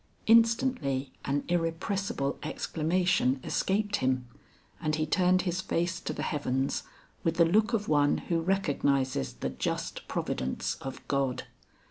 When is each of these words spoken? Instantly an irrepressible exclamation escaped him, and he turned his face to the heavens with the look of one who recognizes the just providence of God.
Instantly 0.25 1.13
an 1.25 1.43
irrepressible 1.47 2.39
exclamation 2.41 3.39
escaped 3.43 3.97
him, 3.97 4.27
and 4.81 4.95
he 4.95 5.05
turned 5.05 5.43
his 5.43 5.61
face 5.61 5.99
to 5.99 6.11
the 6.11 6.23
heavens 6.23 6.81
with 7.23 7.35
the 7.35 7.45
look 7.45 7.71
of 7.73 7.87
one 7.87 8.17
who 8.17 8.41
recognizes 8.41 9.31
the 9.33 9.51
just 9.51 10.07
providence 10.07 10.73
of 10.81 11.07
God. 11.07 11.43